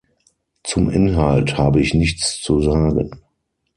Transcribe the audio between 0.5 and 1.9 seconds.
Zum Inhalt habe